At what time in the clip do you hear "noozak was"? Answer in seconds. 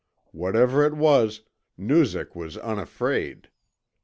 1.77-2.57